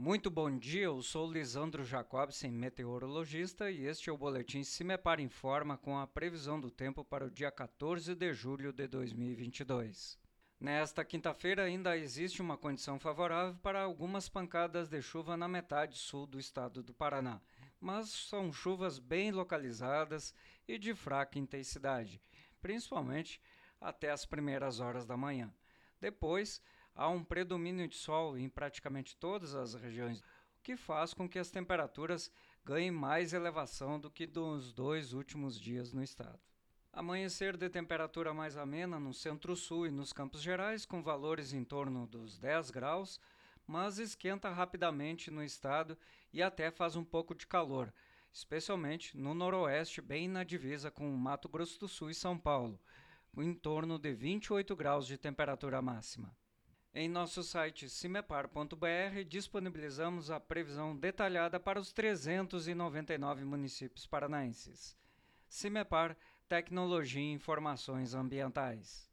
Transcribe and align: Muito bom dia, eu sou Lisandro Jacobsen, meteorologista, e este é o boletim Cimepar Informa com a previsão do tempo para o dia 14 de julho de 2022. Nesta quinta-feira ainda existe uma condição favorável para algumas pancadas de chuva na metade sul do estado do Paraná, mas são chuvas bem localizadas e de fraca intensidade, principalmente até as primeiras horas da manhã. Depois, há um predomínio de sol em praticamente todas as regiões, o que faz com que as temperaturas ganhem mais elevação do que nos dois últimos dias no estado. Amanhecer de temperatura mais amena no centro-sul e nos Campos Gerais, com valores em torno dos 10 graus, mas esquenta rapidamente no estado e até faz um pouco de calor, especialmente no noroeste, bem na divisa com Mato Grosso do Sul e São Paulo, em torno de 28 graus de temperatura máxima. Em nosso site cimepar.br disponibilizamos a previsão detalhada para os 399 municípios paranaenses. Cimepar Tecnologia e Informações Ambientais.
Muito 0.00 0.30
bom 0.30 0.56
dia, 0.56 0.84
eu 0.84 1.02
sou 1.02 1.28
Lisandro 1.28 1.84
Jacobsen, 1.84 2.52
meteorologista, 2.52 3.68
e 3.68 3.84
este 3.84 4.08
é 4.08 4.12
o 4.12 4.16
boletim 4.16 4.62
Cimepar 4.62 5.18
Informa 5.18 5.76
com 5.76 5.98
a 5.98 6.06
previsão 6.06 6.60
do 6.60 6.70
tempo 6.70 7.04
para 7.04 7.26
o 7.26 7.30
dia 7.30 7.50
14 7.50 8.14
de 8.14 8.32
julho 8.32 8.72
de 8.72 8.86
2022. 8.86 10.16
Nesta 10.60 11.04
quinta-feira 11.04 11.64
ainda 11.64 11.98
existe 11.98 12.40
uma 12.40 12.56
condição 12.56 12.96
favorável 12.96 13.58
para 13.60 13.82
algumas 13.82 14.28
pancadas 14.28 14.88
de 14.88 15.02
chuva 15.02 15.36
na 15.36 15.48
metade 15.48 15.98
sul 15.98 16.28
do 16.28 16.38
estado 16.38 16.80
do 16.80 16.94
Paraná, 16.94 17.40
mas 17.80 18.08
são 18.08 18.52
chuvas 18.52 19.00
bem 19.00 19.32
localizadas 19.32 20.32
e 20.68 20.78
de 20.78 20.94
fraca 20.94 21.40
intensidade, 21.40 22.22
principalmente 22.60 23.40
até 23.80 24.12
as 24.12 24.24
primeiras 24.24 24.78
horas 24.78 25.04
da 25.04 25.16
manhã. 25.16 25.52
Depois, 26.00 26.62
há 26.98 27.08
um 27.08 27.22
predomínio 27.22 27.86
de 27.86 27.94
sol 27.94 28.36
em 28.36 28.48
praticamente 28.48 29.16
todas 29.16 29.54
as 29.54 29.72
regiões, 29.72 30.18
o 30.18 30.24
que 30.64 30.76
faz 30.76 31.14
com 31.14 31.28
que 31.28 31.38
as 31.38 31.48
temperaturas 31.48 32.28
ganhem 32.64 32.90
mais 32.90 33.32
elevação 33.32 34.00
do 34.00 34.10
que 34.10 34.26
nos 34.26 34.72
dois 34.72 35.12
últimos 35.12 35.58
dias 35.58 35.92
no 35.92 36.02
estado. 36.02 36.40
Amanhecer 36.92 37.56
de 37.56 37.70
temperatura 37.70 38.34
mais 38.34 38.56
amena 38.56 38.98
no 38.98 39.14
centro-sul 39.14 39.86
e 39.86 39.92
nos 39.92 40.12
Campos 40.12 40.42
Gerais, 40.42 40.84
com 40.84 41.00
valores 41.00 41.52
em 41.52 41.62
torno 41.62 42.04
dos 42.04 42.36
10 42.36 42.72
graus, 42.72 43.20
mas 43.64 43.98
esquenta 43.98 44.50
rapidamente 44.50 45.30
no 45.30 45.44
estado 45.44 45.96
e 46.32 46.42
até 46.42 46.68
faz 46.68 46.96
um 46.96 47.04
pouco 47.04 47.32
de 47.32 47.46
calor, 47.46 47.94
especialmente 48.32 49.16
no 49.16 49.34
noroeste, 49.34 50.00
bem 50.00 50.26
na 50.26 50.42
divisa 50.42 50.90
com 50.90 51.08
Mato 51.12 51.48
Grosso 51.48 51.78
do 51.78 51.86
Sul 51.86 52.10
e 52.10 52.14
São 52.14 52.36
Paulo, 52.36 52.80
em 53.36 53.54
torno 53.54 54.00
de 54.00 54.12
28 54.12 54.74
graus 54.74 55.06
de 55.06 55.16
temperatura 55.16 55.80
máxima. 55.80 56.36
Em 57.00 57.06
nosso 57.06 57.44
site 57.44 57.88
cimepar.br 57.88 59.22
disponibilizamos 59.28 60.32
a 60.32 60.40
previsão 60.40 60.96
detalhada 60.96 61.60
para 61.60 61.78
os 61.78 61.92
399 61.92 63.44
municípios 63.44 64.04
paranaenses. 64.04 64.96
Cimepar 65.48 66.16
Tecnologia 66.48 67.22
e 67.22 67.30
Informações 67.30 68.14
Ambientais. 68.14 69.07